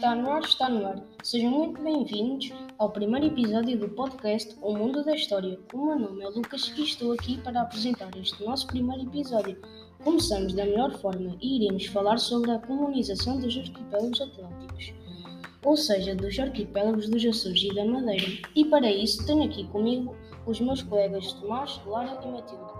[0.00, 0.96] Está no ar, está no ar.
[1.22, 5.60] Sejam muito bem-vindos ao primeiro episódio do podcast O Mundo da História.
[5.74, 9.60] O meu nome é Lucas e estou aqui para apresentar este nosso primeiro episódio.
[10.02, 14.94] Começamos da melhor forma e iremos falar sobre a colonização dos arquipélagos atlânticos,
[15.62, 18.48] ou seja, dos arquipélagos dos Açores e da Madeira.
[18.56, 22.72] E para isso tenho aqui comigo os meus colegas Tomás, Lara e Matilde.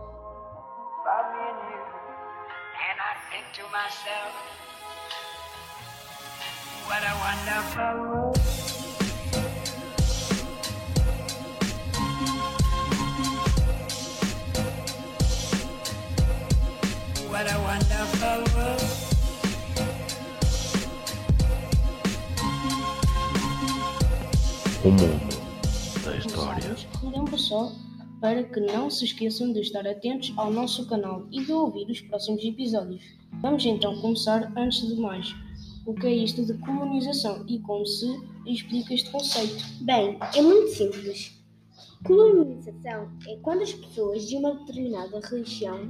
[6.90, 8.36] What a wonderful world.
[17.30, 18.82] What a wonderful world.
[24.82, 25.36] O mundo
[26.04, 26.76] da história.
[27.00, 27.70] Relembro só
[28.20, 32.00] para que não se esqueçam de estar atentos ao nosso canal e de ouvir os
[32.00, 33.04] próximos episódios.
[33.40, 35.32] Vamos então começar antes de mais.
[35.90, 38.06] O que é isto de colonização e como se
[38.46, 39.64] explica este conceito?
[39.80, 41.36] Bem, é muito simples.
[42.04, 45.88] Colonização é quando as pessoas de uma determinada região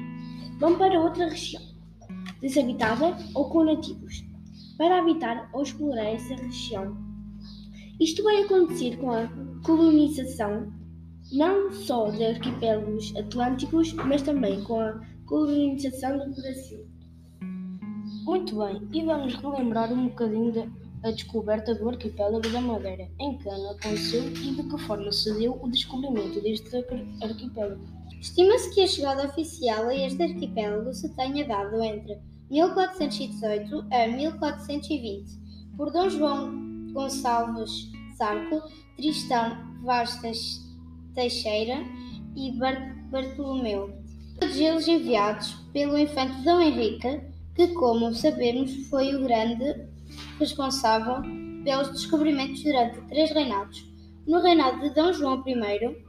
[0.58, 1.62] vão para outra região,
[2.40, 4.24] deshabitada ou com nativos,
[4.78, 6.96] para habitar ou explorar essa região.
[8.00, 9.28] Isto vai acontecer com a
[9.66, 10.72] colonização
[11.30, 16.89] não só de arquipélagos atlânticos, mas também com a colonização do Brasil.
[18.22, 20.52] Muito bem, e vamos relembrar um bocadinho
[21.00, 25.32] da descoberta do arquipélago da Madeira, em que ano aconteceu e de que forma se
[25.34, 26.76] deu o descobrimento deste
[27.22, 27.80] arquipélago.
[28.20, 32.18] Estima-se que a chegada oficial a este arquipélago se tenha dado entre
[32.50, 35.24] 1418 a 1420
[35.76, 38.62] por Dom João Gonçalves Sarco,
[38.96, 40.20] Tristão Vaz
[41.14, 41.82] Teixeira
[42.36, 42.52] e
[43.10, 43.90] Bartolomeu,
[44.38, 47.29] todos eles enviados pelo infante Dom Henrique,
[47.60, 49.86] que, como sabemos, foi o grande
[50.38, 51.16] responsável
[51.62, 53.86] pelos descobrimentos durante três reinados.
[54.26, 56.04] No reinado de Dom João I,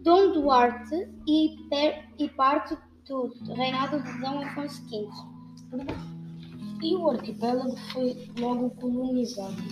[0.00, 2.76] Dom Duarte e, per, e parte
[3.06, 5.08] do reinado de Dom Afonso V.
[6.82, 9.62] E o arquipélago foi logo colonizado.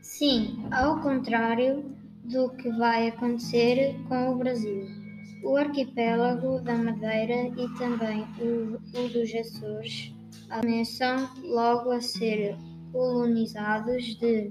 [0.00, 1.92] Sim, ao contrário
[2.22, 5.03] do que vai acontecer com o Brasil.
[5.44, 10.10] O arquipélago da Madeira e também o, o dos Açores
[10.48, 12.56] começam logo a ser
[12.90, 14.50] colonizados de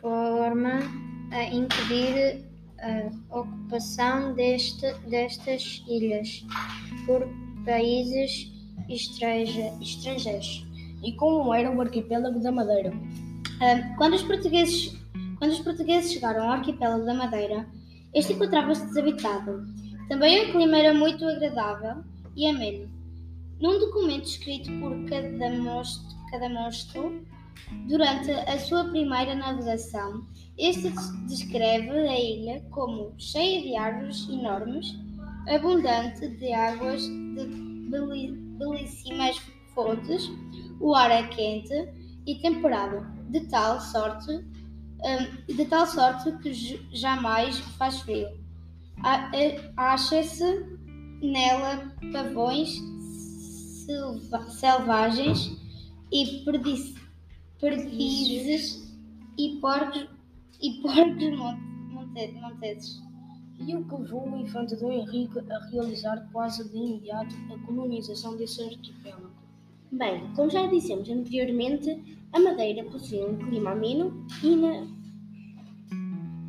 [0.00, 0.78] forma
[1.32, 2.44] a impedir
[2.78, 6.46] a ocupação deste, destas ilhas
[7.04, 7.26] por
[7.64, 8.52] países
[8.88, 10.64] estrange, estrangeiros.
[11.02, 12.92] E como era o arquipélago da Madeira?
[13.98, 14.96] Quando os portugueses,
[15.38, 17.66] quando os portugueses chegaram ao arquipélago da Madeira,
[18.14, 19.81] este encontrava-se desabitado.
[20.12, 22.04] Também o clima era muito agradável
[22.36, 22.86] e ameno.
[23.58, 27.26] Num documento escrito por Cadamostro, Cadamostro
[27.88, 30.22] durante a sua primeira navegação,
[30.58, 30.90] este
[31.26, 34.94] descreve a ilha como cheia de árvores enormes,
[35.48, 39.40] abundante de águas de belíssimas
[39.74, 40.30] fontes,
[40.78, 41.88] o ar é quente
[42.26, 44.44] e temperado, de tal sorte,
[45.48, 46.52] de tal sorte que
[46.92, 48.41] jamais faz frio.
[49.76, 50.78] Acha-se
[51.20, 52.80] nela pavões
[54.50, 55.56] selvagens
[56.12, 56.44] e
[57.58, 58.82] perdizes
[59.38, 60.08] e porcos
[60.60, 61.38] e porcos
[61.90, 63.02] monteses.
[63.58, 68.36] E o que levou o infante Dom Henrique a realizar quase de imediato a colonização
[68.36, 69.30] desse arquipélago?
[69.92, 74.56] Bem, como já dissemos anteriormente, a Madeira possui um clima ameno e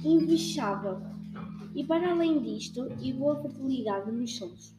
[0.03, 1.01] invexável,
[1.75, 4.75] e para além disto, e boa fertilidade nos solos.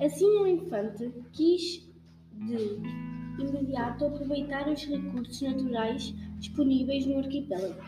[0.00, 1.86] Assim, o infante quis
[2.32, 7.80] de imediato aproveitar os recursos naturais disponíveis no arquipélago.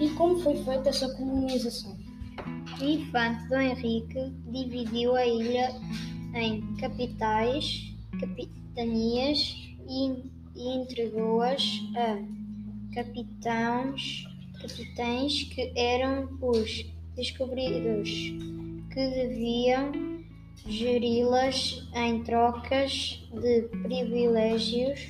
[0.00, 1.96] E como foi feita essa colonização?
[2.80, 5.68] O infante Dom Henrique dividiu a ilha
[6.34, 9.56] em capitais, capitanias
[9.88, 14.24] e, entregou-as a capitães,
[14.64, 18.08] capitães que eram os descobridos,
[18.90, 19.92] que deviam
[20.66, 25.06] geri-las em trocas de privilégios.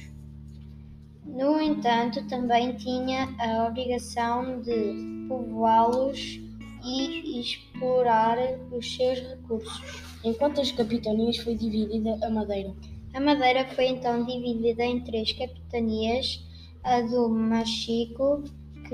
[1.24, 6.40] No entanto, também tinha a obrigação de povoá-los
[6.84, 8.36] e explorar
[8.72, 10.02] os seus recursos.
[10.24, 12.74] Em quantas capitanias foi dividida a Madeira?
[13.14, 16.42] A Madeira foi então dividida em três capitanias:
[16.82, 18.42] a do Machico,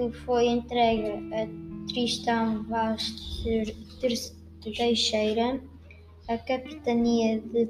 [0.08, 1.46] que foi entregue a
[1.92, 3.14] Tristão Vaz
[4.62, 5.60] Teixeira,
[6.28, 7.66] a capitania de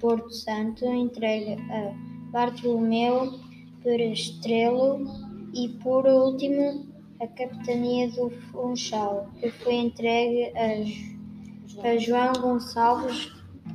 [0.00, 1.92] Porto Santo, entregue a
[2.30, 3.38] Bartolomeu
[3.82, 5.04] Perestrelo
[5.52, 6.86] e, por último,
[7.20, 13.30] a capitania do Funchal, que foi entregue a, a João Gonçalves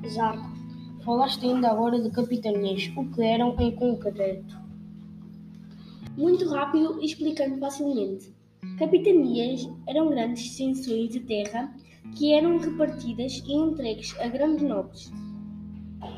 [0.08, 0.58] Zarco.
[1.06, 4.59] Falaste ainda agora de capitanias, o que eram em concreto.
[6.20, 8.36] Muito rápido e explicando facilmente.
[8.78, 11.74] Capitanias eram grandes extensões de terra
[12.18, 15.10] que eram repartidas e entregues a grandes nobres,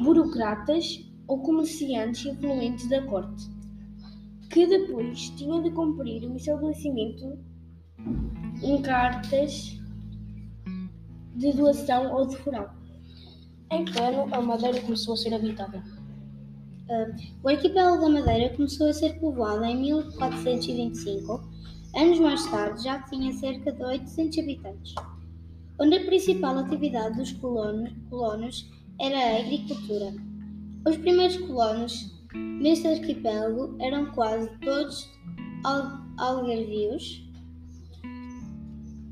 [0.01, 3.48] burocratas ou comerciantes influentes da corte,
[4.50, 7.38] que depois tinham de cumprir o estabelecimento
[8.63, 9.80] em cartas
[11.36, 12.74] de doação ou de rural.
[13.71, 16.00] Em que ano a Madeira começou a ser habitada?
[17.43, 21.41] O arquipélago da Madeira começou a ser povoado em 1425.
[21.95, 24.95] Anos mais tarde já tinha cerca de 800 habitantes,
[25.79, 28.69] onde a principal atividade dos colonos, colonos
[28.99, 30.13] era a agricultura.
[30.87, 35.09] Os primeiros colonos neste arquipélago eram quase todos
[35.63, 37.23] al algarvios,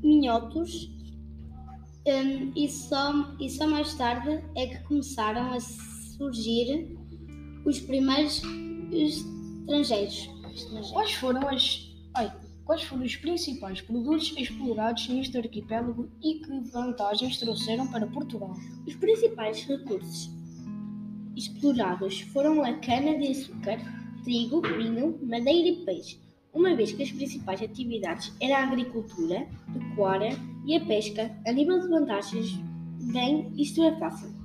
[0.02, 0.90] minhotos,
[2.06, 6.99] hum, e, só, e só mais tarde é que começaram a surgir
[7.64, 8.42] os primeiros
[8.92, 10.30] estrangeiros.
[10.92, 11.90] Quais foram as.
[12.14, 12.32] Ai,
[12.64, 18.54] quais foram os principais produtos explorados neste arquipélago e que vantagens trouxeram para Portugal?
[18.86, 20.30] Os principais recursos
[21.36, 23.78] explorados foram a cana-de-açúcar,
[24.24, 26.18] trigo, vinho, madeira e peixe,
[26.52, 30.36] uma vez que as principais atividades eram a agricultura, pecuária
[30.66, 31.30] e a pesca.
[31.46, 32.52] A nível de vantagens,
[33.12, 34.39] bem, isto é fácil.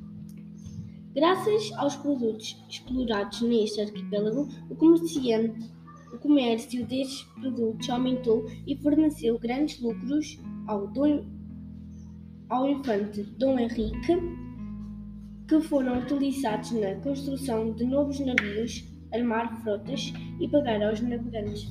[1.15, 5.71] Graças aos produtos explorados neste arquipélago, o, comerciante,
[6.13, 11.25] o comércio destes produtos aumentou e forneceu grandes lucros ao, Dom,
[12.49, 14.17] ao infante Dom Henrique,
[15.47, 18.83] que foram utilizados na construção de novos navios,
[19.13, 20.11] armar frotas
[20.41, 21.65] e pagar aos navegantes.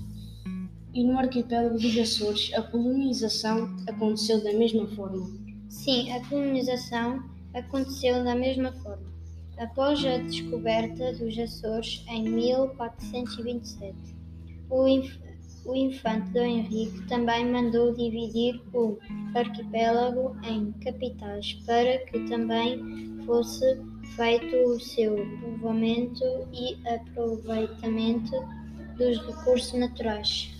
[0.94, 5.26] E no arquipélago dos Açores, a colonização aconteceu da mesma forma.
[5.68, 9.13] Sim, a colonização aconteceu da mesma forma.
[9.58, 13.94] Após a descoberta dos Açores em 1427,
[14.68, 15.16] o, inf
[15.64, 18.98] o infante Dom Henrique também mandou dividir o
[19.32, 23.80] arquipélago em capitais para que também fosse
[24.16, 28.32] feito o seu povoamento e aproveitamento
[28.98, 30.50] dos recursos naturais.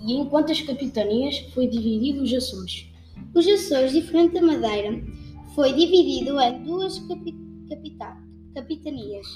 [0.00, 2.86] E em quantas capitanias foi dividido os Açores?
[3.34, 5.00] Os Açores, diferente da Madeira,
[5.54, 7.36] foi dividido em duas capi
[7.68, 9.26] capita capitanias.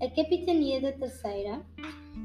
[0.00, 1.64] A capitania da Terceira,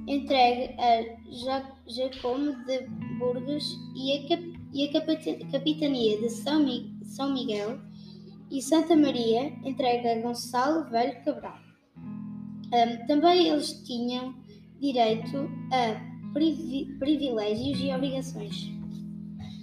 [0.08, 2.88] entregue a ja Jacome de
[3.20, 7.80] Burgos, e a, cap e a capita capitania de São, Mi São Miguel
[8.50, 11.60] e Santa Maria, entregue a Gonçalo Velho Cabral.
[11.98, 14.34] Um, também eles tinham
[14.80, 18.75] direito a privi privilégios e obrigações.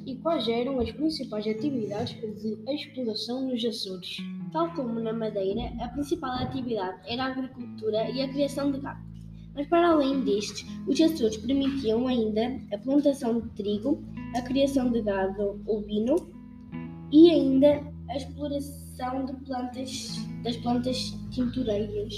[0.04, 4.16] E quais eram as principais atividades de exploração nos Açores?
[4.52, 9.00] Tal como na Madeira, a principal atividade era a agricultura e a criação de gado.
[9.54, 14.02] Mas para além destes, os Açores permitiam ainda a plantação de trigo,
[14.34, 16.16] a criação de gado ovino
[17.12, 22.16] e ainda a exploração de plantas, das plantas tintureiras.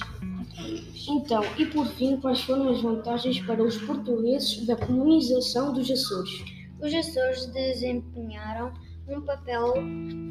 [1.08, 6.53] Então, e por fim, quais foram as vantagens para os portugueses da colonização dos Açores?
[6.80, 8.72] Os Açores desempenharam
[9.08, 9.74] um papel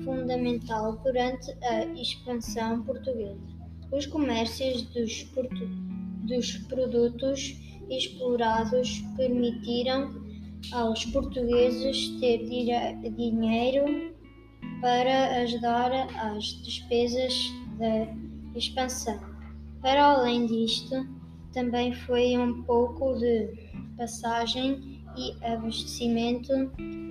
[0.04, 3.40] fundamental durante a expansão portuguesa.
[3.92, 5.32] Os comércios dos,
[6.24, 7.56] dos produtos
[7.90, 10.24] explorados permitiram
[10.72, 12.40] aos portugueses ter
[13.16, 14.14] dinheiro
[14.82, 17.34] para ajudar às despesas
[17.78, 18.08] da
[18.58, 19.20] expansão.
[19.82, 21.08] Para além disto,
[21.54, 23.50] também foi um pouco de
[23.98, 26.52] passagem e abastecimento,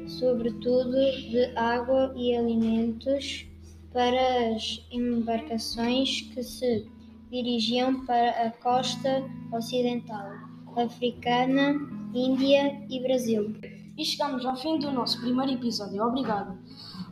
[0.06, 3.46] sobretudo de água e alimentos,
[3.92, 6.86] para as embarcações que se
[7.30, 10.30] dirigiam para a costa ocidental,
[10.76, 11.74] africana,
[12.14, 13.54] Índia e Brasil.
[13.96, 16.02] E chegamos ao fim do nosso primeiro episódio.
[16.02, 16.58] Obrigado.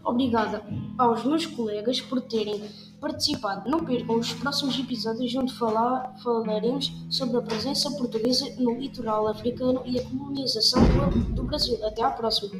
[0.04, 0.62] Obrigada
[0.98, 2.62] aos meus colegas por terem
[3.00, 3.68] participado.
[3.68, 9.82] Não percam os próximos episódios onde falar, falaremos sobre a presença portuguesa no litoral africano
[9.84, 10.82] e a colonização
[11.30, 11.78] do, Brasil.
[11.84, 12.50] Até à próxima.